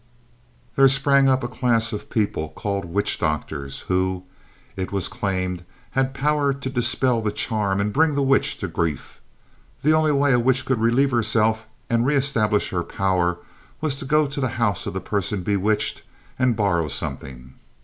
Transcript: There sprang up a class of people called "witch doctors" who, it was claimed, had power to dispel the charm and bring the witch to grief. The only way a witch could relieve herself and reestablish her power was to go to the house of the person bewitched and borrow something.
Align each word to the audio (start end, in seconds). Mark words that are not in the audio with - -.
There 0.75 0.89
sprang 0.89 1.29
up 1.29 1.43
a 1.43 1.47
class 1.47 1.93
of 1.93 2.09
people 2.09 2.49
called 2.49 2.85
"witch 2.85 3.19
doctors" 3.19 3.81
who, 3.81 4.23
it 4.75 4.91
was 4.91 5.07
claimed, 5.07 5.63
had 5.91 6.15
power 6.15 6.53
to 6.55 6.69
dispel 6.71 7.21
the 7.21 7.31
charm 7.31 7.79
and 7.79 7.93
bring 7.93 8.15
the 8.15 8.23
witch 8.23 8.57
to 8.61 8.67
grief. 8.67 9.21
The 9.83 9.93
only 9.93 10.11
way 10.11 10.33
a 10.33 10.39
witch 10.39 10.65
could 10.65 10.79
relieve 10.79 11.11
herself 11.11 11.67
and 11.87 12.03
reestablish 12.03 12.71
her 12.71 12.81
power 12.83 13.37
was 13.79 13.95
to 13.97 14.05
go 14.05 14.25
to 14.25 14.41
the 14.41 14.47
house 14.57 14.87
of 14.87 14.95
the 14.95 15.01
person 15.01 15.43
bewitched 15.43 16.01
and 16.39 16.55
borrow 16.55 16.87
something. 16.87 17.53